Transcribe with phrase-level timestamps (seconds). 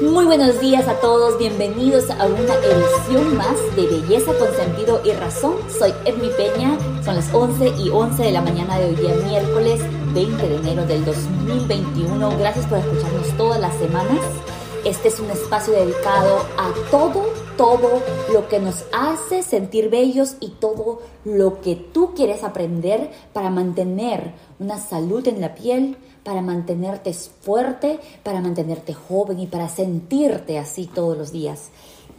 [0.00, 5.12] Muy buenos días a todos, bienvenidos a una edición más de Belleza con Sentido y
[5.12, 5.56] Razón.
[5.70, 9.80] Soy Edmi Peña, son las 11 y 11 de la mañana de hoy día miércoles
[10.12, 12.38] 20 de enero del 2021.
[12.38, 14.20] Gracias por escucharnos todas las semanas.
[14.84, 18.02] Este es un espacio dedicado a todo, todo
[18.32, 24.32] lo que nos hace sentir bellos y todo lo que tú quieres aprender para mantener
[24.58, 30.86] una salud en la piel, para mantenerte fuerte, para mantenerte joven y para sentirte así
[30.86, 31.70] todos los días.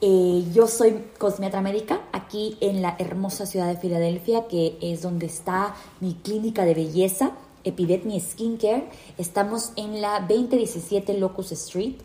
[0.02, 5.26] Eh, yo soy cosmiatra médica aquí en la hermosa ciudad de Filadelfia, que es donde
[5.26, 7.32] está mi clínica de belleza,
[7.64, 8.90] Epidetmi Skincare.
[9.18, 11.96] Estamos en la 2017 Locust Street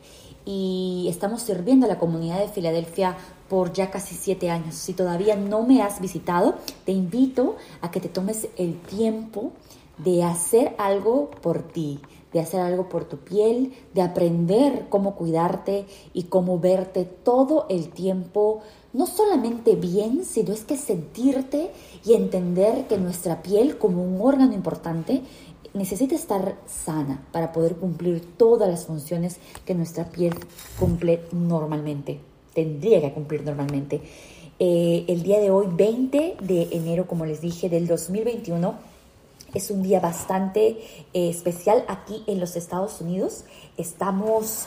[0.45, 3.17] y estamos sirviendo a la comunidad de Filadelfia
[3.49, 4.75] por ya casi siete años.
[4.75, 9.53] Si todavía no me has visitado, te invito a que te tomes el tiempo
[9.99, 12.01] de hacer algo por ti,
[12.33, 17.91] de hacer algo por tu piel, de aprender cómo cuidarte y cómo verte todo el
[17.91, 18.61] tiempo,
[18.93, 21.71] no solamente bien, sino es que sentirte
[22.05, 25.23] y entender que nuestra piel como un órgano importante
[25.75, 30.35] necesita estar sana para poder cumplir todas las funciones que nuestra piel
[30.79, 32.21] cumple normalmente,
[32.55, 34.03] tendría que cumplir normalmente.
[34.59, 38.75] Eh, el día de hoy, 20 de enero, como les dije, del 2021,
[39.55, 40.79] es un día bastante
[41.13, 43.45] eh, especial aquí en los Estados Unidos.
[43.77, 44.67] Estamos,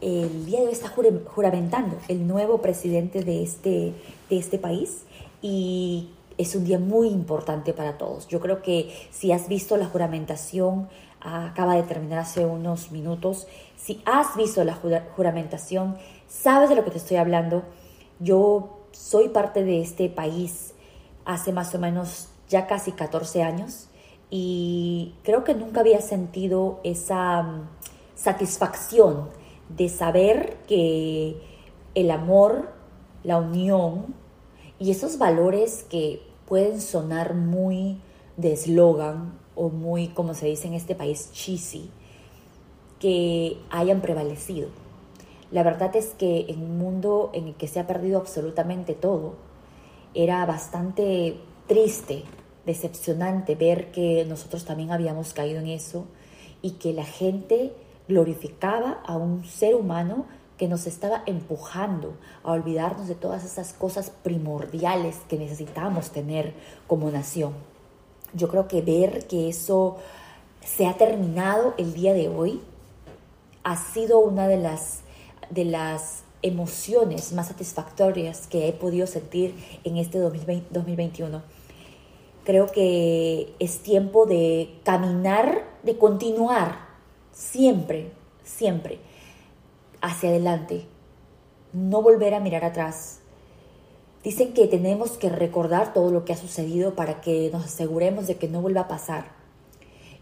[0.00, 3.92] el día de hoy está juramentando el nuevo presidente de este,
[4.30, 5.02] de este país
[5.42, 8.28] y es un día muy importante para todos.
[8.28, 10.88] Yo creo que si has visto la juramentación,
[11.20, 14.74] acaba de terminar hace unos minutos, si has visto la
[15.16, 15.96] juramentación,
[16.28, 17.62] sabes de lo que te estoy hablando.
[18.20, 20.74] Yo soy parte de este país
[21.24, 23.88] hace más o menos ya casi 14 años
[24.30, 27.68] y creo que nunca había sentido esa mm,
[28.14, 29.28] satisfacción
[29.68, 31.36] de saber que
[31.94, 32.70] el amor,
[33.22, 34.14] la unión
[34.78, 37.98] y esos valores que pueden sonar muy
[38.36, 41.90] de eslogan o muy, como se dice en este país, cheesy,
[43.00, 44.68] que hayan prevalecido.
[45.50, 49.34] La verdad es que en un mundo en el que se ha perdido absolutamente todo,
[50.14, 51.36] era bastante
[51.66, 52.24] triste,
[52.64, 56.06] decepcionante ver que nosotros también habíamos caído en eso
[56.62, 57.72] y que la gente
[58.08, 64.10] glorificaba a un ser humano que nos estaba empujando a olvidarnos de todas esas cosas
[64.22, 66.54] primordiales que necesitamos tener
[66.86, 67.52] como nación.
[68.32, 69.98] Yo creo que ver que eso
[70.64, 72.60] se ha terminado el día de hoy
[73.64, 75.00] ha sido una de las,
[75.50, 81.42] de las emociones más satisfactorias que he podido sentir en este 2021.
[82.44, 86.78] Creo que es tiempo de caminar, de continuar
[87.32, 88.12] siempre,
[88.44, 89.00] siempre
[90.06, 90.86] hacia adelante,
[91.72, 93.18] no volver a mirar atrás.
[94.22, 98.36] Dicen que tenemos que recordar todo lo que ha sucedido para que nos aseguremos de
[98.36, 99.32] que no vuelva a pasar.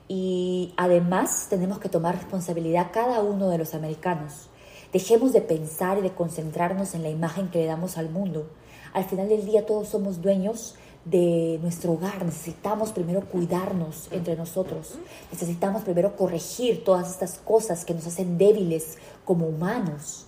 [0.09, 4.49] Y además tenemos que tomar responsabilidad cada uno de los americanos.
[4.93, 8.49] Dejemos de pensar y de concentrarnos en la imagen que le damos al mundo.
[8.93, 12.25] Al final del día todos somos dueños de nuestro hogar.
[12.25, 14.95] Necesitamos primero cuidarnos entre nosotros.
[15.31, 20.27] Necesitamos primero corregir todas estas cosas que nos hacen débiles como humanos.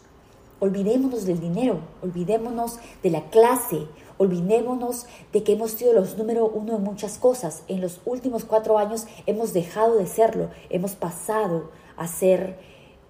[0.59, 3.86] Olvidémonos del dinero, olvidémonos de la clase,
[4.16, 7.62] olvidémonos de que hemos sido los número uno en muchas cosas.
[7.69, 12.59] En los últimos cuatro años hemos dejado de serlo, hemos pasado a ser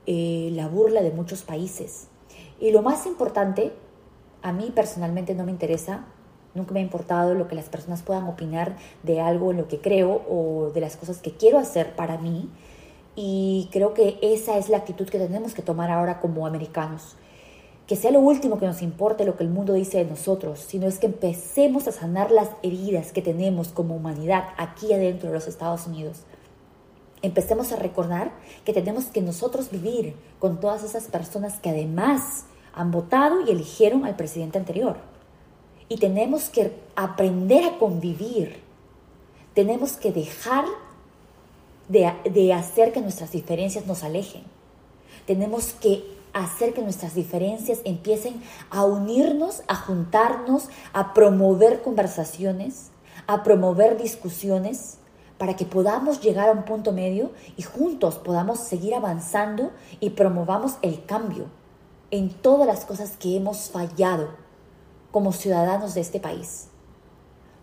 [0.07, 2.09] eh, la burla de muchos países.
[2.59, 3.73] Y lo más importante,
[4.43, 6.07] a mí personalmente no me interesa
[6.57, 9.79] Nunca me ha importado lo que las personas puedan opinar de algo en lo que
[9.79, 12.49] creo o de las cosas que quiero hacer para mí.
[13.15, 17.17] Y creo que esa es la actitud que tenemos que tomar ahora como americanos.
[17.87, 20.87] Que sea lo último que nos importe lo que el mundo dice de nosotros, sino
[20.87, 25.49] es que empecemos a sanar las heridas que tenemos como humanidad aquí adentro de los
[25.49, 26.23] Estados Unidos.
[27.21, 28.33] Empecemos a recordar
[28.65, 34.07] que tenemos que nosotros vivir con todas esas personas que además han votado y eligieron
[34.07, 35.16] al presidente anterior
[35.89, 38.61] y tenemos que aprender a convivir.
[39.55, 40.65] Tenemos que dejar
[41.89, 44.43] de, hacer que nuestras diferencias nos alejen.
[45.27, 52.91] Tenemos que hacer que nuestras diferencias empiecen a unirnos, a juntarnos, a promover conversaciones,
[53.27, 54.99] a promover discusiones,
[55.39, 60.79] para que podamos llegar a un punto medio y juntos podamos seguir avanzando y promovamos
[60.81, 61.45] el cambio
[62.11, 64.46] en todas las cosas que hemos fallado
[65.17, 66.67] como ciudadanos de este país.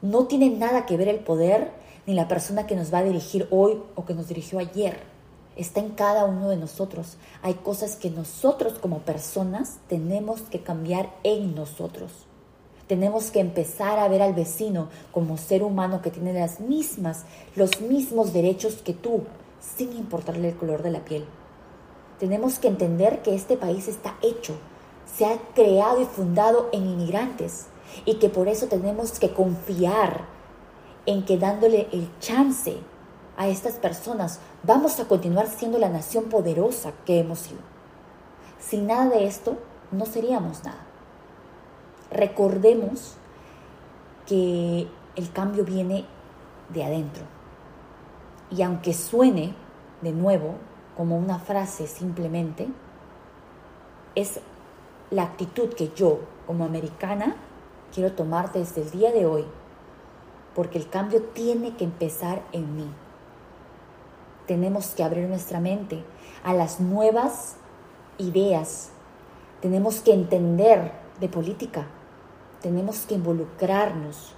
[0.02, 1.70] No tiene nada que ver el poder
[2.08, 5.02] ni la persona que nos va a dirigir hoy o que nos dirigió ayer.
[5.56, 7.18] Está en cada uno de nosotros.
[7.44, 12.26] Hay cosas que nosotros como personas tenemos que cambiar en nosotros.
[12.88, 17.82] Tenemos que empezar a ver al vecino como ser humano que tiene las mismas, los
[17.82, 19.26] mismos derechos que tú,
[19.60, 21.28] sin importarle el color de la piel.
[22.18, 24.56] Tenemos que entender que este país está hecho,
[25.16, 27.68] se ha creado y fundado en inmigrantes
[28.06, 30.26] y que por eso tenemos que confiar
[31.06, 32.78] en que dándole el chance
[33.38, 37.60] a estas personas vamos a continuar siendo la nación poderosa que hemos sido.
[38.60, 39.58] Sin nada de esto
[39.92, 40.86] no seríamos nada.
[42.12, 43.16] Recordemos
[44.26, 46.06] que el cambio viene
[46.70, 47.24] de adentro.
[48.50, 49.56] Y aunque suene
[50.02, 50.56] de nuevo
[50.96, 52.68] como una frase simplemente,
[54.16, 54.40] es
[55.14, 57.36] la actitud que yo como americana
[57.94, 59.46] quiero tomar desde el día de hoy,
[60.56, 62.88] porque el cambio tiene que empezar en mí.
[64.48, 66.04] Tenemos que abrir nuestra mente
[66.44, 67.56] a las nuevas
[68.18, 68.90] ideas.
[69.62, 71.86] Tenemos que entender de política.
[72.62, 74.34] Tenemos que involucrarnos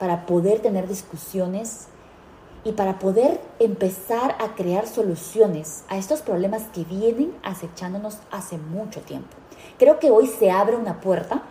[0.00, 1.86] para poder tener discusiones
[2.64, 9.00] y para poder empezar a crear soluciones a estos problemas que vienen acechándonos hace mucho
[9.00, 9.36] tiempo.
[9.78, 11.42] Creo que hoy se abre una puerta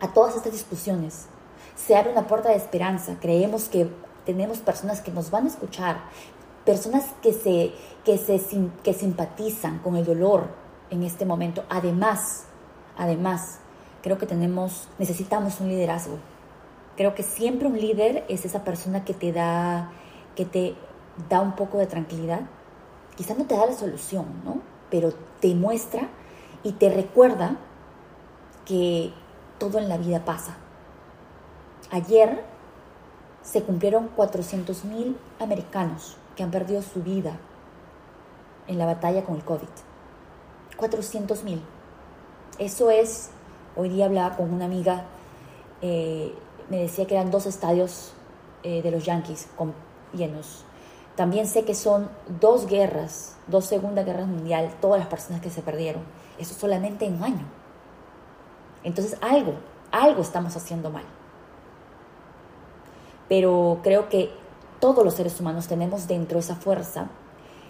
[0.00, 1.26] a todas estas discusiones.
[1.74, 3.16] Se abre una puerta de esperanza.
[3.20, 3.90] Creemos que
[4.26, 6.00] tenemos personas que nos van a escuchar,
[6.64, 7.72] personas que se,
[8.04, 8.40] que se
[8.82, 10.48] que simpatizan con el dolor
[10.90, 11.64] en este momento.
[11.70, 12.44] Además,
[12.98, 13.58] además,
[14.02, 16.18] creo que tenemos, necesitamos un liderazgo.
[16.96, 19.90] Creo que siempre un líder es esa persona que te da,
[20.34, 20.74] que te
[21.28, 22.42] da un poco de tranquilidad.
[23.16, 24.60] Quizás no te da la solución, ¿no?
[24.90, 26.08] Pero te muestra
[26.62, 27.56] y te recuerda
[28.64, 29.12] que
[29.58, 30.56] todo en la vida pasa.
[31.90, 32.44] Ayer
[33.42, 37.38] se cumplieron 400.000 americanos que han perdido su vida
[38.68, 39.68] en la batalla con el COVID.
[40.78, 41.60] 400.000.
[42.58, 43.30] Eso es,
[43.76, 45.06] hoy día hablaba con una amiga,
[45.82, 46.34] eh,
[46.68, 48.12] me decía que eran dos estadios
[48.62, 49.74] eh, de los Yankees con,
[50.12, 50.64] llenos.
[51.16, 52.08] También sé que son
[52.40, 56.02] dos guerras, dos Segunda Guerras Mundial, todas las personas que se perdieron.
[56.38, 57.46] Eso solamente en un año.
[58.84, 59.54] Entonces algo,
[59.90, 61.04] algo estamos haciendo mal.
[63.28, 64.30] Pero creo que
[64.80, 67.08] todos los seres humanos tenemos dentro esa fuerza,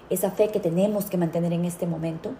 [0.08, 2.30] esa fe que tenemos que mantener en este momento,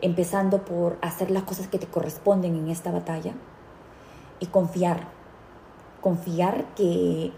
[0.00, 3.32] empezando por hacer las cosas que te corresponden en esta batalla
[4.40, 5.08] y confiar,
[6.00, 7.32] confiar que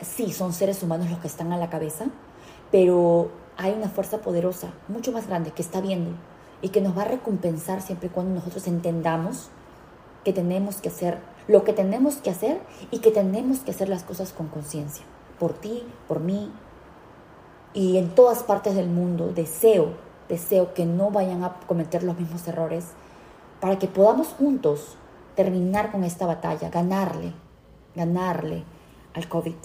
[0.00, 2.06] sí, son seres humanos los que están a la cabeza,
[2.70, 6.10] pero hay una fuerza poderosa, mucho más grande, que está viendo,
[6.62, 9.48] y que nos va a recompensar siempre y cuando nosotros entendamos
[10.24, 12.60] que tenemos que hacer lo que tenemos que hacer
[12.90, 15.04] y que tenemos que hacer las cosas con conciencia.
[15.38, 16.50] Por ti, por mí
[17.74, 19.32] y en todas partes del mundo.
[19.34, 19.92] Deseo,
[20.28, 22.86] deseo que no vayan a cometer los mismos errores
[23.60, 24.96] para que podamos juntos
[25.34, 27.34] terminar con esta batalla, ganarle,
[27.94, 28.64] ganarle
[29.12, 29.56] al COVID.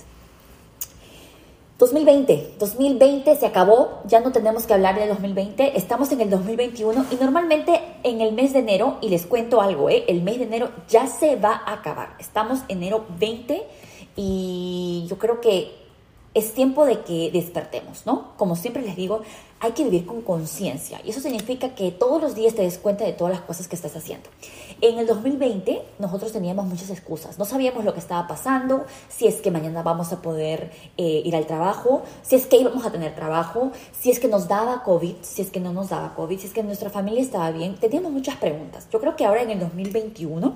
[1.79, 7.05] 2020, 2020 se acabó, ya no tenemos que hablar de 2020, estamos en el 2021
[7.09, 10.03] y normalmente en el mes de enero, y les cuento algo, ¿eh?
[10.09, 13.65] el mes de enero ya se va a acabar, estamos enero 20
[14.17, 15.71] y yo creo que
[16.33, 18.33] es tiempo de que despertemos, ¿no?
[18.35, 19.21] Como siempre les digo,
[19.61, 23.03] hay que vivir con conciencia y eso significa que todos los días te des cuenta
[23.03, 24.29] de todas las cosas que estás haciendo.
[24.79, 29.35] En el 2020 nosotros teníamos muchas excusas, no sabíamos lo que estaba pasando, si es
[29.35, 33.15] que mañana vamos a poder eh, ir al trabajo, si es que íbamos a tener
[33.15, 36.47] trabajo, si es que nos daba COVID, si es que no nos daba COVID, si
[36.47, 38.87] es que nuestra familia estaba bien, teníamos muchas preguntas.
[38.91, 40.53] Yo creo que ahora en el 2021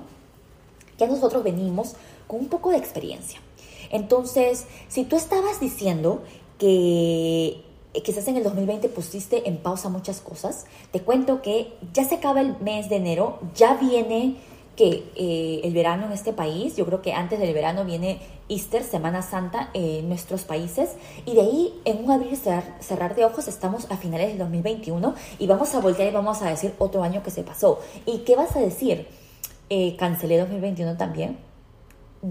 [0.97, 1.95] ya nosotros venimos
[2.27, 3.41] con un poco de experiencia.
[3.89, 6.23] Entonces, si tú estabas diciendo
[6.57, 12.15] que quizás en el 2020 pusiste en pausa muchas cosas, te cuento que ya se
[12.15, 14.37] acaba el mes de enero, ya viene
[14.75, 18.19] que eh, el verano en este país, yo creo que antes del verano viene
[18.49, 20.91] Easter, Semana Santa en nuestros países,
[21.25, 24.39] y de ahí en un abrir y cerrar, cerrar, de ojos estamos a finales del
[24.39, 27.79] 2021 y vamos a voltear y vamos a decir otro año que se pasó.
[28.07, 29.07] ¿Y qué vas a decir?
[29.69, 31.52] Eh, cancelé 2021 también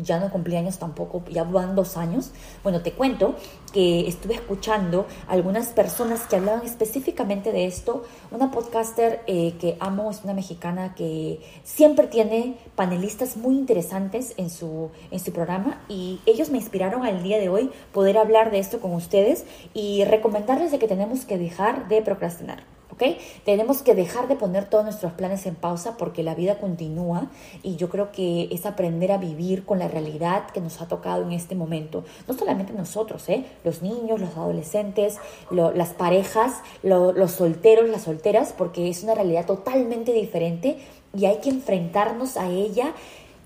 [0.01, 2.31] ya no cumplí años tampoco, ya van dos años.
[2.63, 3.35] Bueno, te cuento
[3.73, 8.05] que estuve escuchando algunas personas que hablaban específicamente de esto.
[8.31, 14.51] Una podcaster eh, que amo es una mexicana que siempre tiene panelistas muy interesantes en
[14.51, 18.59] su, en su programa y ellos me inspiraron al día de hoy poder hablar de
[18.59, 19.45] esto con ustedes
[19.75, 22.65] y recomendarles de que tenemos que dejar de procrastinar.
[22.93, 23.03] ¿Ok?
[23.45, 27.31] Tenemos que dejar de poner todos nuestros planes en pausa porque la vida continúa
[27.63, 31.23] y yo creo que es aprender a vivir con la realidad que nos ha tocado
[31.23, 32.05] en este momento.
[32.29, 33.45] No solamente nosotros, ¿eh?
[33.65, 35.19] Los niños, los adolescentes,
[35.51, 40.79] las parejas, los solteros, las solteras, porque es una realidad totalmente diferente
[41.15, 42.93] y hay que enfrentarnos a ella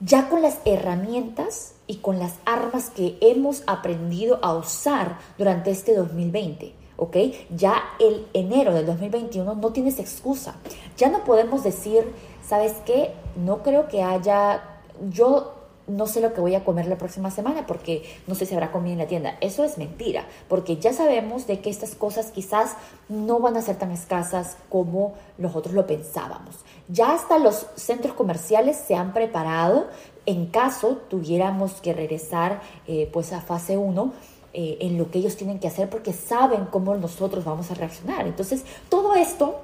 [0.00, 5.94] ya con las herramientas y con las armas que hemos aprendido a usar durante este
[5.94, 6.85] 2020.
[6.96, 7.16] ¿Ok?
[7.54, 10.56] Ya el enero del 2021 no tienes excusa.
[10.96, 12.12] Ya no podemos decir,
[12.46, 13.12] ¿sabes qué?
[13.36, 14.62] No creo que haya,
[15.10, 15.52] yo
[15.86, 18.72] no sé lo que voy a comer la próxima semana porque no sé si habrá
[18.72, 19.36] comida en la tienda.
[19.40, 22.72] Eso es mentira, porque ya sabemos de que estas cosas quizás
[23.08, 26.56] no van a ser tan escasas como nosotros lo pensábamos.
[26.88, 29.86] Ya hasta los centros comerciales se han preparado
[30.26, 34.12] en caso tuviéramos que regresar eh, pues a fase 1
[34.58, 38.26] eh, en lo que ellos tienen que hacer porque saben cómo nosotros vamos a reaccionar.
[38.26, 39.60] Entonces, todo esto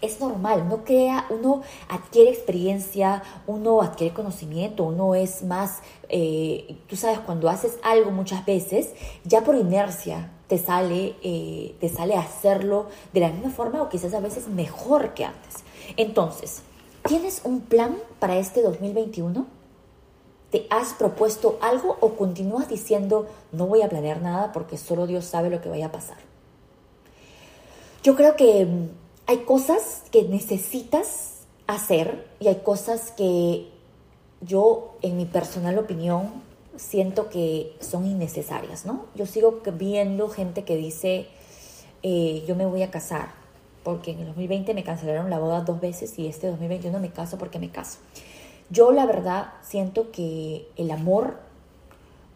[0.00, 5.78] es normal, no crea, uno adquiere experiencia, uno adquiere conocimiento, uno es más,
[6.08, 11.88] eh, tú sabes, cuando haces algo muchas veces, ya por inercia te sale, eh, te
[11.88, 15.62] sale hacerlo de la misma forma o quizás a veces mejor que antes.
[15.96, 16.62] Entonces,
[17.06, 19.46] ¿tienes un plan para este 2021?
[20.56, 25.26] ¿Te has propuesto algo o continúas diciendo no voy a planear nada porque solo Dios
[25.26, 26.16] sabe lo que vaya a pasar?
[28.02, 28.88] Yo creo que mm,
[29.26, 33.68] hay cosas que necesitas hacer y hay cosas que
[34.40, 36.42] yo, en mi personal opinión,
[36.76, 39.04] siento que son innecesarias, ¿no?
[39.14, 41.26] Yo sigo viendo gente que dice,
[42.02, 43.28] eh, yo me voy a casar,
[43.84, 47.36] porque en el 2020 me cancelaron la boda dos veces y este 2021 me caso
[47.36, 47.98] porque me caso.
[48.70, 51.38] Yo la verdad siento que el amor,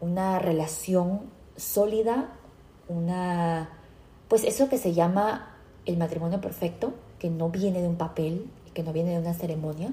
[0.01, 1.23] una relación
[1.57, 2.31] sólida,
[2.89, 3.71] una,
[4.29, 5.57] pues eso que se llama
[5.87, 9.93] el matrimonio perfecto, que no viene de un papel, que no viene de una ceremonia,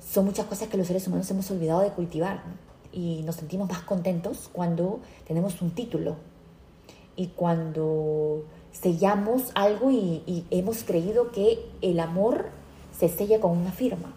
[0.00, 2.42] son muchas cosas que los seres humanos hemos olvidado de cultivar
[2.92, 6.16] y nos sentimos más contentos cuando tenemos un título
[7.16, 12.50] y cuando sellamos algo y, hemos creído que el amor
[12.96, 14.14] se sella con una firma.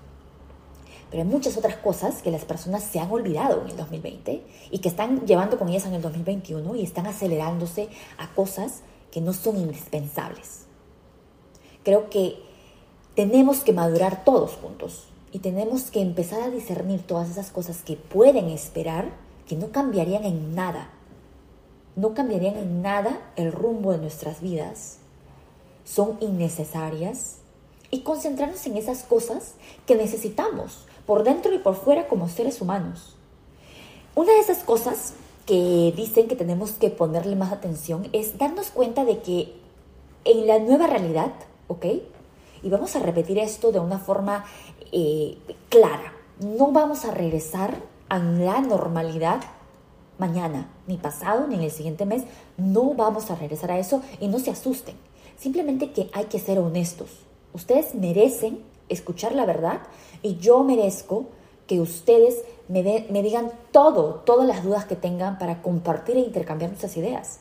[1.09, 4.79] Pero hay muchas otras cosas que las personas se han olvidado en el 2020 y
[4.79, 9.33] que están llevando con ellas en el 2021 y están acelerándose a cosas que no
[9.33, 10.65] son indispensables.
[11.83, 12.37] Creo que
[13.15, 17.95] tenemos que madurar todos juntos y tenemos que empezar a discernir todas esas cosas que
[17.95, 19.11] pueden esperar,
[19.47, 20.91] que no cambiarían en nada.
[21.95, 24.99] No cambiarían en nada el rumbo de nuestras vidas.
[25.85, 27.37] Son innecesarias.
[27.91, 29.55] Y concentrarnos en esas cosas
[29.87, 33.15] que necesitamos por dentro y por fuera como seres humanos.
[34.13, 35.15] Una de esas cosas
[35.47, 39.55] que dicen que tenemos que ponerle más atención es darnos cuenta de que
[40.23, 41.31] en la nueva realidad,
[41.67, 41.85] ¿ok?
[42.61, 44.45] Y vamos a repetir esto de una forma
[44.91, 45.35] eh,
[45.69, 46.13] clara.
[46.41, 49.39] No vamos a regresar a la normalidad
[50.19, 52.21] mañana, ni pasado, ni en el siguiente mes.
[52.55, 54.95] No vamos a regresar a eso y no se asusten.
[55.39, 57.09] Simplemente que hay que ser honestos.
[57.51, 58.59] Ustedes merecen
[58.89, 59.79] escuchar la verdad
[60.21, 61.27] y yo merezco
[61.67, 66.71] que ustedes me, me digan todo, todas las dudas que tengan para compartir e intercambiar
[66.71, 67.39] nuestras ideas.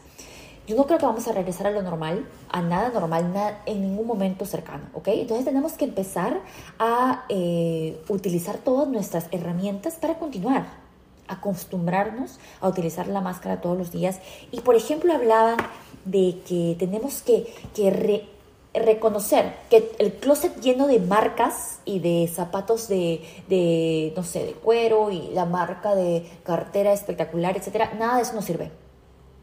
[0.68, 3.80] Yo no creo que vamos a regresar a lo normal, a nada normal, nada, en
[3.80, 5.08] ningún momento cercano, ¿ok?
[5.08, 6.42] Entonces tenemos que empezar
[6.78, 10.66] a eh, utilizar todas nuestras herramientas para continuar,
[11.26, 14.20] acostumbrarnos a utilizar la máscara todos los días.
[14.50, 15.56] Y por ejemplo hablaban
[16.04, 18.28] de que tenemos que, que
[18.78, 25.10] reconocer que el closet lleno de marcas y de zapatos de, no sé, de cuero
[25.10, 28.70] y la marca de cartera espectacular, etcétera, nada de eso nos sirve.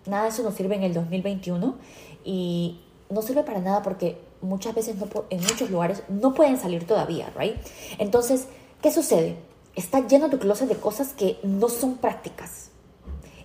[0.06, 1.75] Nada de eso nos sirve en el 2021
[2.24, 6.86] y no sirve para nada porque muchas veces no, en muchos lugares no pueden salir
[6.86, 7.56] todavía, ¿right?
[7.98, 8.48] Entonces,
[8.82, 9.38] ¿qué sucede?
[9.75, 12.70] Está lleno tu closet de cosas que no son prácticas.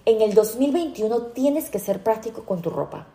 [0.05, 3.07] En el 2021 tienes que ser práctico con tu ropa.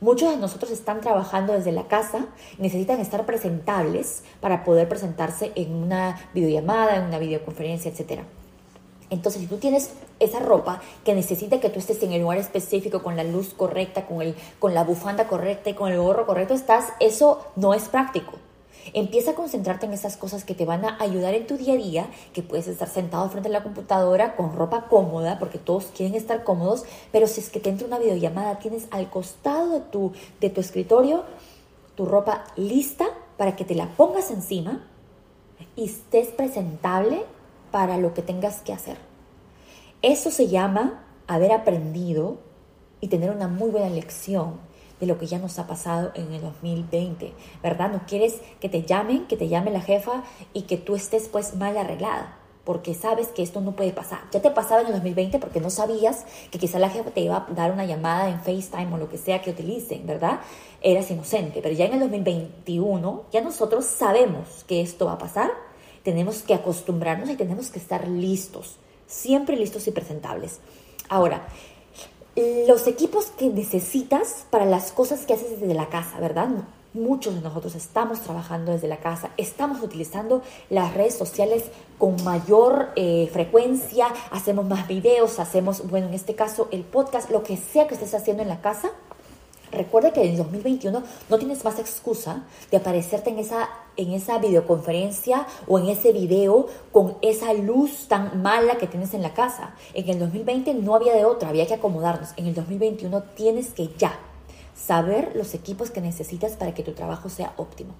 [0.00, 2.26] Muchos de nosotros están trabajando desde la casa,
[2.58, 8.20] necesitan estar presentables para poder presentarse en una videollamada, en una videoconferencia, etc.
[9.08, 13.02] Entonces, si tú tienes esa ropa que necesita que tú estés en el lugar específico,
[13.02, 16.52] con la luz correcta, con, el, con la bufanda correcta y con el gorro correcto,
[16.52, 18.32] estás, eso no es práctico.
[18.92, 21.76] Empieza a concentrarte en esas cosas que te van a ayudar en tu día a
[21.76, 26.14] día, que puedes estar sentado frente a la computadora con ropa cómoda, porque todos quieren
[26.14, 30.12] estar cómodos, pero si es que te entra una videollamada, tienes al costado de tu,
[30.40, 31.24] de tu escritorio
[31.96, 34.84] tu ropa lista para que te la pongas encima
[35.74, 37.24] y estés presentable
[37.72, 38.98] para lo que tengas que hacer.
[40.02, 42.36] Eso se llama haber aprendido
[43.00, 44.60] y tener una muy buena lección
[45.00, 47.90] de lo que ya nos ha pasado en el 2020, ¿verdad?
[47.92, 51.54] No quieres que te llamen, que te llame la jefa y que tú estés pues
[51.56, 54.22] mal arreglada porque sabes que esto no puede pasar.
[54.32, 57.36] Ya te pasaba en el 2020 porque no sabías que quizá la jefa te iba
[57.36, 60.40] a dar una llamada en FaceTime o lo que sea que utilicen, ¿verdad?
[60.82, 65.52] Eras inocente, pero ya en el 2021 ya nosotros sabemos que esto va a pasar,
[66.02, 70.58] tenemos que acostumbrarnos y tenemos que estar listos, siempre listos y presentables.
[71.08, 71.46] Ahora,
[72.36, 76.48] los equipos que necesitas para las cosas que haces desde la casa, ¿verdad?
[76.92, 81.64] Muchos de nosotros estamos trabajando desde la casa, estamos utilizando las redes sociales
[81.98, 87.42] con mayor eh, frecuencia, hacemos más videos, hacemos, bueno, en este caso el podcast, lo
[87.42, 88.90] que sea que estés haciendo en la casa.
[89.76, 95.46] Recuerda que en 2021 no tienes más excusa de aparecerte en esa, en esa videoconferencia
[95.68, 99.74] o en ese video con esa luz tan mala que tienes en la casa.
[99.92, 102.30] En el 2020 no había de otra, había que acomodarnos.
[102.36, 104.18] En el 2021 tienes que ya
[104.74, 107.94] saber los equipos que necesitas para que tu trabajo sea óptimo.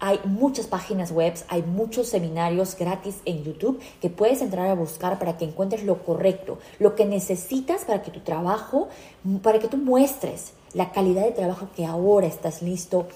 [0.00, 5.18] Hay muchas páginas web, hay muchos seminarios gratis en YouTube que puedes entrar a buscar
[5.18, 8.88] para que encuentres lo correcto, lo que necesitas para que tu trabajo,
[9.42, 13.08] para que tú muestres la calidad de trabajo que ahora estás listo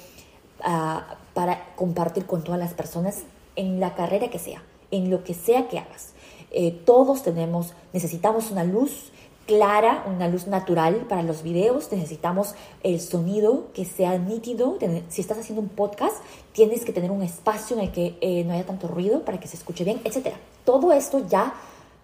[0.62, 3.22] ah, para compartir con todas las personas
[3.56, 6.12] en la carrera que sea, en lo que sea que hagas.
[6.50, 9.10] Eh, todos tenemos, necesitamos una luz,
[9.46, 14.78] clara, una luz natural para los videos, necesitamos el sonido que sea nítido.
[15.08, 16.16] Si estás haciendo un podcast,
[16.52, 19.48] tienes que tener un espacio en el que eh, no haya tanto ruido para que
[19.48, 20.34] se escuche bien, etc.
[20.64, 21.54] Todo esto ya,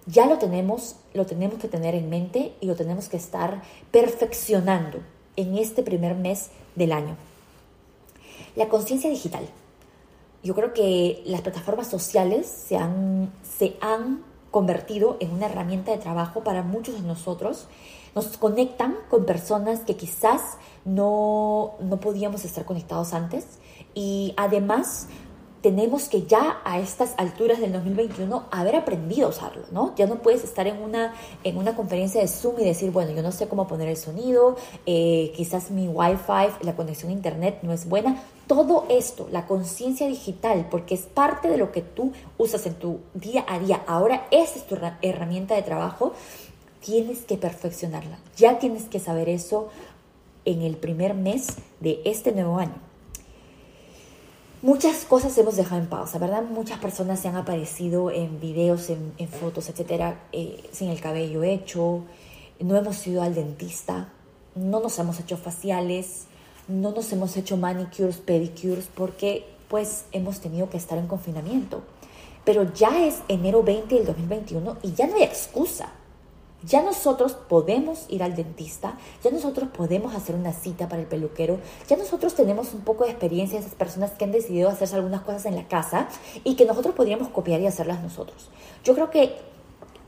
[0.07, 4.99] ya lo tenemos, lo tenemos que tener en mente y lo tenemos que estar perfeccionando
[5.37, 7.17] en este primer mes del año.
[8.57, 9.49] La conciencia digital.
[10.43, 15.99] Yo creo que las plataformas sociales se han, se han convertido en una herramienta de
[15.99, 17.69] trabajo para muchos de nosotros.
[18.15, 23.59] Nos conectan con personas que quizás no, no podíamos estar conectados antes
[23.95, 25.09] y además
[25.61, 29.95] tenemos que ya a estas alturas del 2021 haber aprendido a usarlo, ¿no?
[29.97, 31.15] Ya no puedes estar en una,
[31.45, 34.57] en una conferencia de Zoom y decir, bueno, yo no sé cómo poner el sonido,
[34.87, 38.23] eh, quizás mi Wi-Fi, la conexión a Internet no es buena.
[38.47, 43.01] Todo esto, la conciencia digital, porque es parte de lo que tú usas en tu
[43.15, 46.15] día a día, ahora esa es tu herramienta de trabajo,
[46.81, 48.19] tienes que perfeccionarla.
[48.37, 49.69] Ya tienes que saber eso
[50.45, 51.49] en el primer mes
[51.81, 52.90] de este nuevo año.
[54.63, 56.43] Muchas cosas hemos dejado en pausa, ¿verdad?
[56.43, 62.03] Muchas personas se han aparecido en videos, en, fotos, etcétera, eh, sin el cabello hecho,
[62.59, 64.13] no hemos ido al dentista,
[64.55, 66.27] no nos hemos hecho faciales,
[66.69, 71.83] no nos hemos hecho manicures, pedicures, porque pues hemos tenido que estar en confinamiento.
[72.45, 75.91] Pero ya es enero 20 del 2021 y ya no hay excusa.
[76.63, 81.59] Ya nosotros podemos ir al dentista, ya nosotros podemos hacer una cita para el peluquero,
[81.89, 85.23] ya nosotros tenemos un poco de experiencia de esas personas que han decidido hacerse algunas
[85.23, 86.09] cosas en la casa
[86.45, 88.51] y que nosotros podríamos copiar y hacerlas nosotros.
[88.85, 89.37] Yo creo que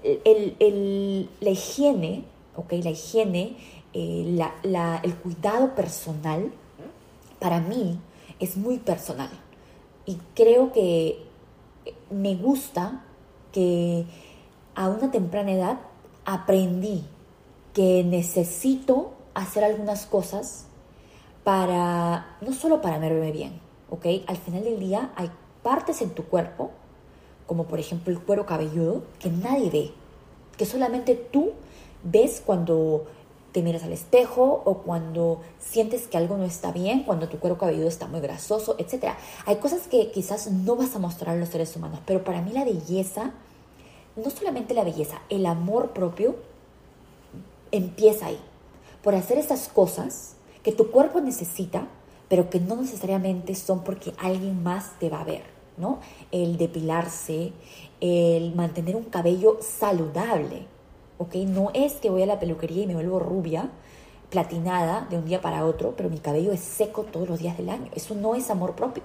[0.03, 2.25] el, la higiene,
[2.57, 2.73] ¿ok?
[2.85, 3.57] La higiene,
[3.95, 4.39] eh,
[5.03, 6.53] el cuidado personal,
[7.39, 7.99] para mí
[8.41, 9.31] es muy personal.
[10.05, 11.23] Y creo que
[12.11, 13.05] me gusta
[13.53, 14.05] que
[14.75, 15.81] a una temprana edad
[16.25, 17.05] aprendí
[17.73, 20.67] que necesito hacer algunas cosas
[21.45, 24.07] para, no solo para verme bien, ¿ok?
[24.27, 25.31] Al final del día hay
[25.63, 26.71] partes en tu cuerpo,
[27.47, 29.91] como por ejemplo el cuero cabelludo, que nadie ve,
[30.57, 31.53] que solamente tú
[32.05, 33.07] ves cuando
[33.53, 37.59] te miras al espejo o cuando sientes que algo no está bien, cuando tu cuero
[37.59, 39.15] cabelludo está muy grasoso, etc.
[39.47, 42.53] Hay cosas que quizás no vas a mostrar a los seres humanos, pero para mí
[42.53, 43.33] la belleza
[44.17, 46.37] no solamente la belleza, el amor propio
[47.71, 48.39] empieza ahí,
[49.03, 51.89] por hacer esas cosas que tu cuerpo necesita,
[52.29, 55.43] pero que no necesariamente son porque alguien más te va a ver,
[55.77, 55.99] ¿no?
[56.31, 57.53] El depilarse,
[58.01, 60.67] el mantener un cabello saludable,
[61.19, 61.35] ¿ok?
[61.47, 63.71] No es que voy a la peluquería y me vuelvo rubia,
[64.31, 67.69] platinada de un día para otro, pero mi cabello es seco todos los días del
[67.69, 67.91] año.
[67.95, 69.03] Eso no es amor propio.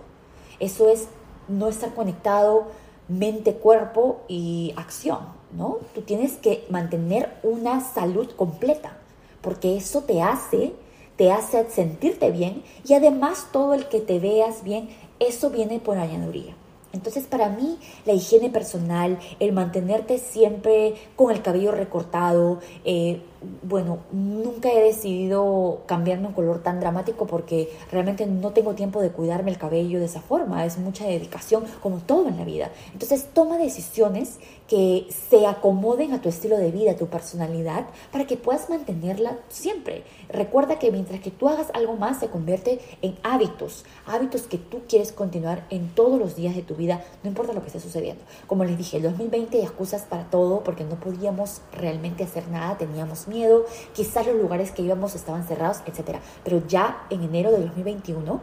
[0.59, 1.09] Eso es
[1.49, 2.67] no estar conectado
[3.07, 5.19] mente, cuerpo y acción,
[5.51, 5.77] ¿no?
[5.95, 8.97] Tú tienes que mantener una salud completa,
[9.41, 10.73] porque eso te hace,
[11.15, 14.89] te hace sentirte bien y además todo el que te veas bien,
[15.19, 16.55] eso viene por añadiduría.
[16.93, 23.21] Entonces para mí la higiene personal, el mantenerte siempre con el cabello recortado, eh,
[23.63, 29.11] bueno, nunca he decidido cambiarme un color tan dramático porque realmente no tengo tiempo de
[29.11, 30.65] cuidarme el cabello de esa forma.
[30.65, 32.71] Es mucha dedicación, como todo en la vida.
[32.93, 38.25] Entonces, toma decisiones que se acomoden a tu estilo de vida, a tu personalidad, para
[38.25, 40.03] que puedas mantenerla siempre.
[40.29, 44.81] Recuerda que mientras que tú hagas algo más, se convierte en hábitos, hábitos que tú
[44.87, 48.23] quieres continuar en todos los días de tu vida, no importa lo que esté sucediendo.
[48.45, 52.77] Como les dije, el 2020 hay excusas para todo porque no podíamos realmente hacer nada,
[52.77, 56.17] teníamos miedo, quizás los lugares que íbamos estaban cerrados, etc.
[56.43, 58.39] Pero ya en enero de 2021,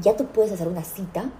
[0.00, 1.30] ya tú puedes hacer una cita,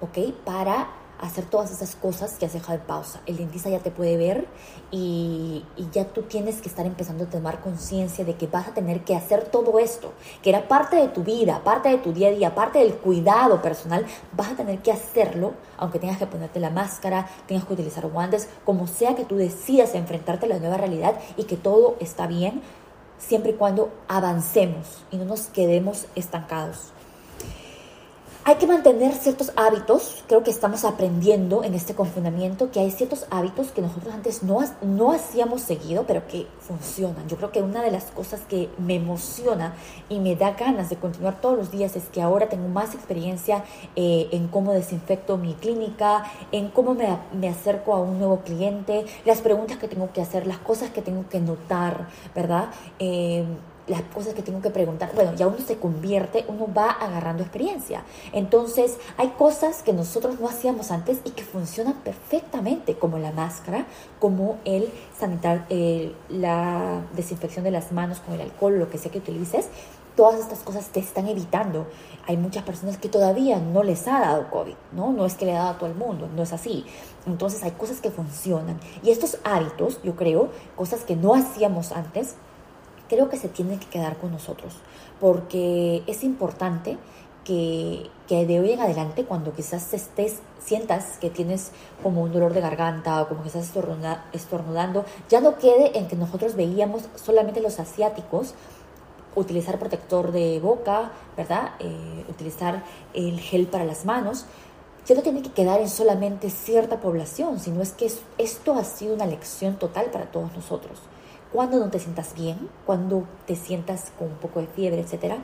[0.00, 0.34] ¿ok?
[0.44, 0.88] Para
[1.24, 3.20] hacer todas esas cosas que has dejado en pausa.
[3.26, 4.46] El dentista ya te puede ver
[4.90, 9.04] y, ya tú tienes que estar empezando a tomar conciencia de que vas a tener
[9.04, 12.32] que hacer todo esto, que era parte de tu vida, parte de tu día a
[12.32, 14.04] día, parte del cuidado personal,
[14.36, 18.48] vas a tener que hacerlo, aunque tengas que ponerte la máscara, tengas que utilizar guantes,
[18.64, 22.62] como sea que tú decidas enfrentarte a la nueva realidad y que todo está bien,
[23.18, 26.93] siempre y cuando avancemos y no nos quedemos estancados.
[28.46, 33.26] Hay que mantener ciertos hábitos, creo que estamos aprendiendo en este confinamiento que hay ciertos
[33.30, 37.26] hábitos que nosotros antes no, no hacíamos seguido, pero que funcionan.
[37.26, 39.72] Yo creo que una de las cosas que me emociona
[40.10, 43.64] y me da ganas de continuar todos los días es que ahora tengo más experiencia
[43.96, 49.06] eh, en cómo desinfecto mi clínica, en cómo me, me acerco a un nuevo cliente,
[49.24, 52.68] las preguntas que tengo que hacer, las cosas que tengo que notar, ¿verdad?
[52.98, 53.46] Eh,
[53.86, 58.02] las cosas que tengo que preguntar, bueno, ya uno se convierte, uno va agarrando experiencia.
[58.32, 63.86] Entonces, hay cosas que nosotros no hacíamos antes y que funcionan perfectamente, como la máscara,
[64.20, 69.12] como el sanitar, eh, la desinfección de las manos con el alcohol, lo que sea
[69.12, 69.68] que utilices.
[70.16, 71.88] Todas estas cosas te están evitando.
[72.26, 75.12] Hay muchas personas que todavía no les ha dado COVID, ¿no?
[75.12, 76.86] No es que le ha dado a todo el mundo, no es así.
[77.26, 78.78] Entonces hay cosas que funcionan.
[79.02, 82.36] Y estos hábitos, yo creo, cosas que no hacíamos antes,
[83.08, 84.74] creo que se tiene que quedar con nosotros,
[85.20, 86.98] porque es importante
[87.44, 92.60] que, de hoy en adelante, cuando quizás estés, sientas que tienes como un dolor de
[92.60, 93.70] garganta o como que estás
[94.32, 98.54] estornudando, ya no quede en que nosotros veíamos solamente los asiáticos
[99.36, 101.72] utilizar protector de boca, ¿verdad?
[101.80, 104.46] Eh, utilizar el gel para las manos.
[105.06, 109.12] Ya no tiene que quedar en solamente cierta población, sino es que esto ha sido
[109.14, 111.00] una lección total para todos nosotros
[111.54, 115.36] cuando no te sientas bien, cuando te sientas con un poco de fiebre, etcétera,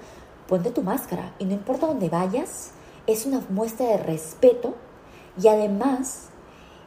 [0.48, 2.72] ponte tu máscara y no importa dónde vayas,
[3.06, 4.74] es una muestra de respeto
[5.40, 6.30] y además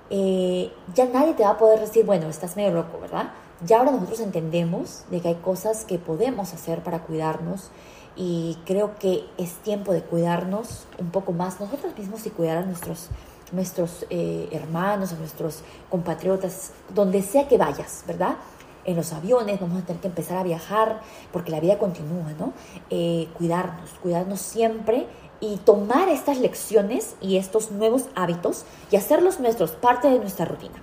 [0.09, 3.31] eh, ya nadie te va a poder decir, bueno, estás medio loco, ¿verdad?
[3.65, 7.71] Ya ahora nosotros entendemos de que hay cosas que podemos hacer para cuidarnos
[8.17, 12.65] y creo que es tiempo de cuidarnos un poco más nosotros mismos y cuidar a
[12.65, 13.07] nuestros
[13.53, 15.59] nuestros eh, hermanos, a nuestros
[15.89, 18.35] compatriotas, donde sea que vayas, ¿verdad?
[18.85, 22.53] En los aviones, vamos a tener que empezar a viajar porque la vida continúa, ¿no?
[22.89, 25.07] Eh, cuidarnos, cuidarnos siempre
[25.39, 30.81] y tomar estas lecciones y estos nuevos hábitos y hacerlos nuestros, parte de nuestra rutina.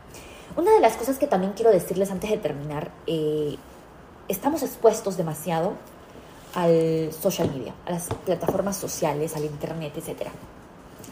[0.56, 3.56] Una de las cosas que también quiero decirles antes de terminar, eh,
[4.28, 5.74] estamos expuestos demasiado
[6.54, 10.28] al social media, a las plataformas sociales, al internet, etc.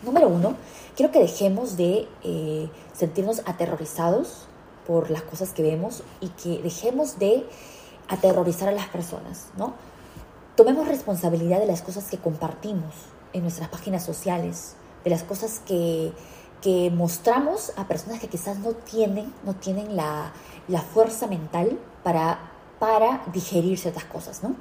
[0.02, 0.54] Número uno,
[0.96, 4.47] quiero que dejemos de eh, sentirnos aterrorizados
[4.88, 7.46] por las cosas que vemos y que dejemos de
[8.08, 9.74] aterrorizar a las personas, ¿no?
[10.56, 12.94] Tomemos responsabilidad de las cosas que compartimos
[13.34, 16.10] en nuestras páginas sociales, de las cosas que,
[16.62, 20.32] que mostramos a personas que quizás no tienen, no tienen la,
[20.68, 24.56] la fuerza mental para, para digerir ciertas cosas, ¿no?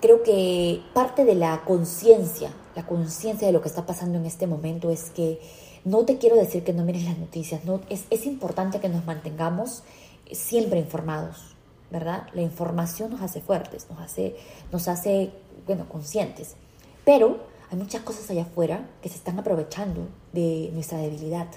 [0.00, 4.46] Creo que parte de la conciencia, la conciencia de lo que está pasando en este
[4.46, 5.40] momento es que
[5.84, 9.04] no te quiero decir que no mires las noticias, no, es, es importante que nos
[9.04, 9.82] mantengamos
[10.30, 11.56] siempre informados,
[11.90, 12.28] ¿verdad?
[12.34, 14.36] La información nos hace fuertes, nos hace,
[14.70, 15.30] nos hace
[15.66, 16.56] bueno, conscientes.
[17.04, 17.40] Pero
[17.70, 21.48] hay muchas cosas allá afuera que se están aprovechando de nuestra debilidad,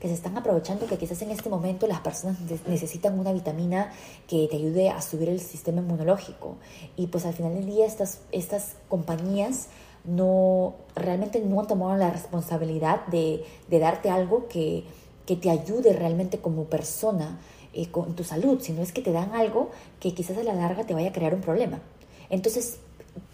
[0.00, 3.92] que se están aprovechando que quizás en este momento las personas necesitan una vitamina
[4.26, 6.56] que te ayude a subir el sistema inmunológico.
[6.96, 9.68] Y pues al final del día estas, estas compañías
[10.04, 14.84] no realmente no tomado la responsabilidad de, darte algo que,
[15.40, 17.40] te ayude realmente como persona
[17.72, 20.84] eh, con tu salud, sino es que te dan algo que quizás a la larga
[20.84, 21.80] te vaya a crear un problema.
[22.28, 22.80] Entonces,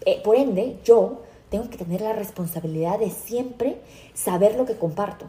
[0.05, 3.81] eh, por ende, yo tengo que tener la responsabilidad de siempre
[4.13, 5.25] saber lo que comparto,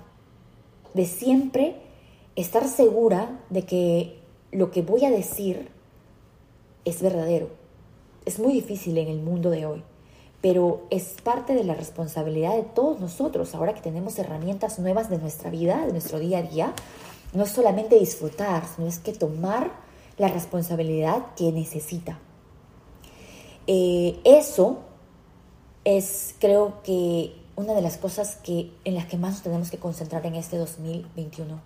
[0.94, 1.74] de siempre
[2.37, 4.20] estar segura de que
[4.53, 5.70] lo que voy a decir
[6.85, 7.48] es verdadero.
[8.26, 9.83] Es muy difícil en el mundo de hoy
[10.40, 15.18] pero es parte de la responsabilidad de todos nosotros, ahora que tenemos herramientas nuevas de
[15.18, 16.74] nuestra vida, de nuestro día a día,
[17.33, 19.70] no es solamente disfrutar, sino es que tomar
[20.16, 22.18] la responsabilidad que necesita.
[23.66, 24.79] Eh, eso
[25.85, 29.79] es, creo que, una de las cosas que, en las que más nos tenemos que
[29.79, 31.61] concentrar en este 2021.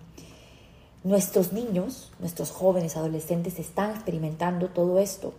[1.03, 5.33] Nuestros niños, nuestros jóvenes, adolescentes están experimentando todo esto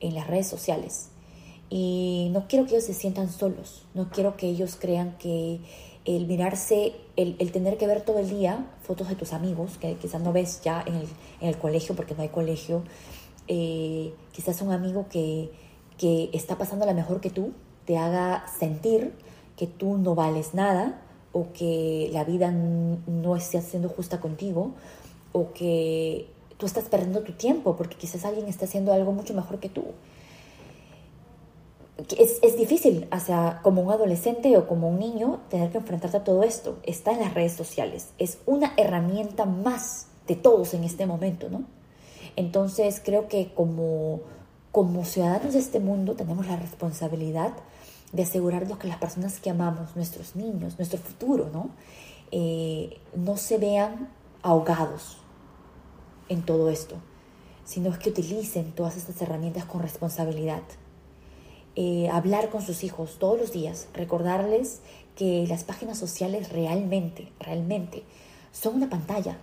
[0.00, 1.08] en las redes sociales.
[1.70, 5.60] Y no quiero que ellos se sientan solos, no quiero que ellos crean que
[6.04, 10.20] el mirarse, el, tener que ver todo el día fotos de tus amigos, que quizás
[10.20, 11.02] no ves ya en
[11.40, 12.84] el, colegio porque no hay colegio,
[13.48, 15.50] eh, quizás un amigo que,
[15.96, 17.52] que está pasando la mejor que tú,
[17.86, 19.12] te haga sentir
[19.56, 21.00] que tú no vales nada
[21.32, 24.72] o que la vida no esté siendo justa contigo
[25.32, 29.58] o que tú estás perdiendo tu tiempo porque quizás alguien está haciendo algo mucho mejor
[29.58, 29.84] que tú
[31.96, 36.24] es, es, difícil, o como un adolescente o como un niño, tener que enfrentarte a
[36.24, 36.78] todo esto.
[36.82, 38.10] Está en las redes sociales.
[38.18, 41.64] Es una herramienta más de todos en este momento, ¿no?
[42.36, 44.20] Entonces creo que como,
[44.72, 47.52] como ciudadanos de este mundo tenemos la responsabilidad
[48.12, 51.70] de asegurarnos que las personas que amamos, nuestros niños, nuestro futuro, ¿no?
[52.30, 54.08] Eh, no se vean
[54.42, 55.18] ahogados
[56.28, 56.96] en todo esto,
[57.64, 60.62] sino que utilicen todas estas herramientas con responsabilidad.
[61.76, 64.80] Eh, hablar con sus hijos todos los días, recordarles
[65.16, 68.04] que las páginas sociales realmente, realmente
[68.52, 69.38] son una pantalla,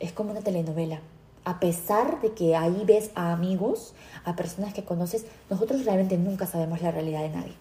[0.00, 1.00] es como una telenovela.
[1.44, 6.46] A pesar de que ahí ves a amigos, a personas que conoces, nosotros realmente nunca
[6.46, 7.52] sabemos la realidad de nadie.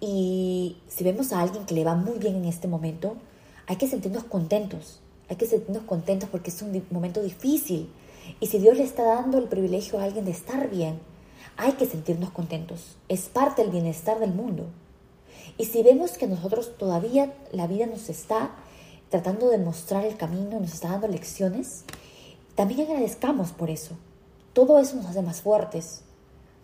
[0.00, 3.16] Y si vemos a alguien que le va muy bien en este momento,
[3.66, 7.88] hay que sentirnos contentos, hay que sentirnos contentos porque es un momento difícil.
[8.40, 10.98] Y si Dios le está dando el privilegio a alguien de estar bien,
[11.56, 12.96] hay que sentirnos contentos.
[13.08, 14.66] Es parte del bienestar del mundo.
[15.56, 18.52] Y si vemos que nosotros todavía la vida nos está
[19.10, 21.84] tratando de mostrar el camino, nos está dando lecciones,
[22.56, 23.96] también agradezcamos por eso.
[24.52, 26.02] Todo eso nos hace más fuertes,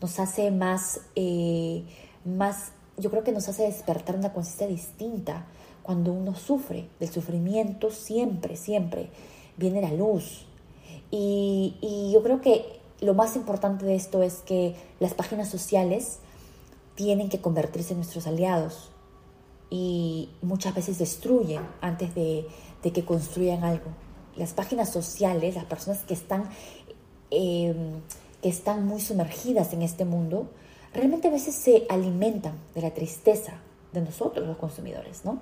[0.00, 1.84] nos hace más, eh,
[2.24, 5.46] más, yo creo que nos hace despertar una conciencia distinta.
[5.82, 9.10] Cuando uno sufre, del sufrimiento siempre, siempre
[9.56, 10.46] viene la luz.
[11.10, 16.18] Y, y yo creo que lo más importante de esto es que las páginas sociales
[16.94, 18.90] tienen que convertirse en nuestros aliados
[19.70, 22.46] y muchas veces destruyen antes de,
[22.82, 23.90] que construyan algo.
[24.36, 26.50] Las páginas sociales, las personas que están,
[27.30, 28.00] em,
[28.42, 30.50] que están muy sumergidas en este mundo,
[30.92, 33.54] realmente a veces se alimentan de la tristeza
[33.92, 35.40] de nosotros los consumidores, ¿no?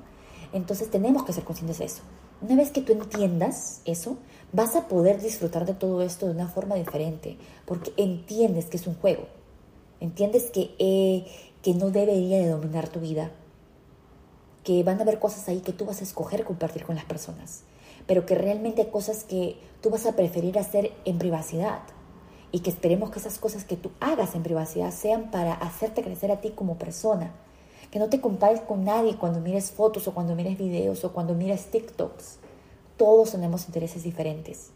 [0.52, 2.02] Entonces tenemos que ser conscientes de eso.
[2.40, 4.16] Una vez que tú entiendas eso,
[4.52, 8.86] vas a poder disfrutar de todo esto de una forma diferente, porque entiendes que es
[8.86, 9.26] un juego,
[10.00, 11.26] entiendes que, eh,
[11.62, 13.32] que no debería de dominar tu vida,
[14.62, 17.62] que van a haber cosas ahí que tú vas a escoger compartir con las personas,
[18.06, 21.80] pero que realmente hay cosas que tú vas a preferir hacer en privacidad
[22.52, 26.30] y que esperemos que esas cosas que tú hagas en privacidad sean para hacerte crecer
[26.30, 27.32] a ti como persona
[27.90, 31.34] que no te compares con nadie cuando mires fotos o cuando mires videos o cuando
[31.34, 32.36] mires TikToks.
[32.96, 34.70] Todos tenemos intereses diferentes.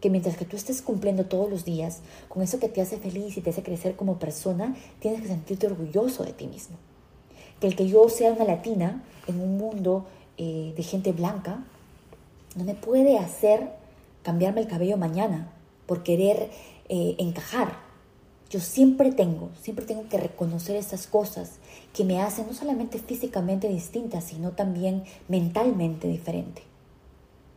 [0.00, 3.36] Que mientras que tú estés cumpliendo todos los días con eso que te hace feliz
[3.36, 6.76] y te hace crecer como persona, tienes que sentirte orgulloso de ti mismo.
[7.60, 11.64] Que el que yo sea una latina en un mundo eh, de gente blanca
[12.54, 13.70] no me puede hacer
[14.22, 15.50] cambiarme el cabello mañana
[15.86, 16.50] por querer
[16.88, 17.87] eh, encajar
[18.50, 21.52] yo siempre tengo, siempre tengo que reconocer esas cosas
[21.92, 26.62] que me hacen no solamente físicamente distinta, sino también mentalmente diferente.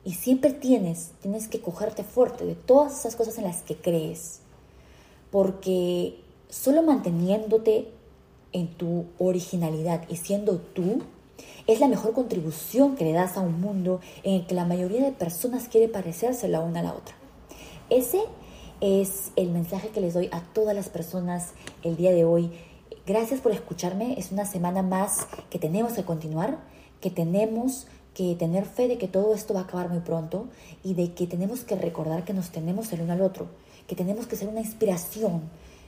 [0.03, 4.39] Y siempre tienes, tienes que cogerte fuerte de todas esas cosas en las que crees,
[5.31, 7.87] porque solo manteniéndote
[8.51, 11.01] en tu originalidad y siendo tú,
[11.67, 15.03] es la mejor contribución que le das a un mundo en el que la mayoría
[15.03, 17.15] de personas quiere parecerse la una a la otra.
[17.89, 18.21] Ese
[18.81, 22.51] es el mensaje que les doy a todas las personas el día de hoy.
[23.05, 24.15] Gracias por escucharme.
[24.19, 26.59] Es una semana más que tenemos que continuar,
[26.99, 30.47] que tenemos que tener fe de que todo esto va a acabar muy pronto
[30.83, 33.47] y de que tenemos que recordar que nos tenemos el uno al otro,
[33.87, 35.43] que tenemos que ser una inspiración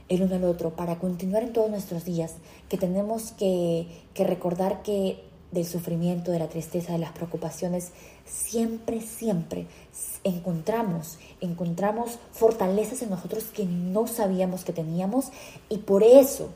[0.10, 2.36] el uno al otro para continuar en todos nuestros días,
[2.69, 7.91] que tenemos que, que recordar que del sufrimiento, de la tristeza, de las preocupaciones,
[8.25, 9.67] siempre, siempre
[10.23, 15.27] encontramos, encontramos fortalezas en nosotros que no sabíamos que teníamos
[15.69, 16.49] y por eso,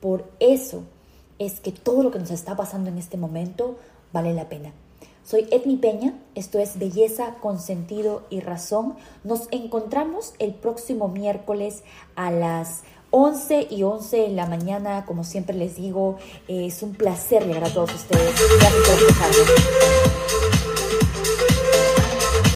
[0.00, 0.82] por eso
[1.38, 3.78] es que todo lo que nos está pasando en este momento
[4.12, 4.72] vale la pena.
[5.26, 8.94] Soy Edmi Peña, esto es Belleza con Sentido y Razón.
[9.24, 11.82] Nos encontramos el próximo miércoles
[12.14, 17.46] a las 11 y 11 de la mañana, como siempre les digo, es un placer
[17.46, 18.34] llegar a todos ustedes.
[18.58, 20.45] Gracias por escucharme.